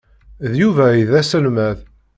[0.51, 1.77] D Yuba ay d aselmad.